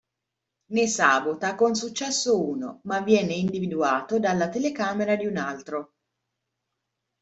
Ne 0.71 0.87
sabota 0.87 1.53
con 1.53 1.75
successo 1.75 2.43
uno, 2.43 2.79
ma 2.85 3.01
viene 3.01 3.35
individuato 3.35 4.17
dalla 4.17 4.49
telecamera 4.49 5.15
di 5.15 5.27
un 5.27 5.37
altro. 5.37 5.93